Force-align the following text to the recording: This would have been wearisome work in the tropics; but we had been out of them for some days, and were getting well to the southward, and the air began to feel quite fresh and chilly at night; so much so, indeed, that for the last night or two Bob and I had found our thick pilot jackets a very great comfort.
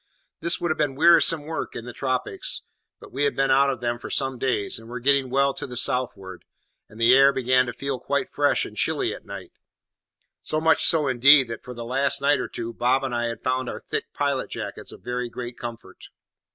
This 0.39 0.59
would 0.59 0.71
have 0.71 0.79
been 0.79 0.95
wearisome 0.95 1.43
work 1.43 1.75
in 1.75 1.85
the 1.85 1.93
tropics; 1.93 2.63
but 2.99 3.11
we 3.11 3.25
had 3.25 3.35
been 3.35 3.51
out 3.51 3.69
of 3.69 3.81
them 3.81 3.99
for 3.99 4.09
some 4.09 4.39
days, 4.39 4.79
and 4.79 4.89
were 4.89 4.99
getting 4.99 5.29
well 5.29 5.53
to 5.53 5.67
the 5.67 5.77
southward, 5.77 6.43
and 6.89 6.99
the 6.99 7.13
air 7.13 7.31
began 7.31 7.67
to 7.67 7.71
feel 7.73 7.99
quite 7.99 8.31
fresh 8.33 8.65
and 8.65 8.75
chilly 8.75 9.13
at 9.13 9.25
night; 9.27 9.51
so 10.41 10.59
much 10.59 10.83
so, 10.83 11.07
indeed, 11.07 11.49
that 11.49 11.63
for 11.63 11.75
the 11.75 11.85
last 11.85 12.19
night 12.19 12.39
or 12.39 12.47
two 12.47 12.73
Bob 12.73 13.03
and 13.03 13.13
I 13.13 13.25
had 13.25 13.43
found 13.43 13.69
our 13.69 13.81
thick 13.91 14.05
pilot 14.11 14.49
jackets 14.49 14.91
a 14.91 14.97
very 14.97 15.29
great 15.29 15.55
comfort. 15.59 16.07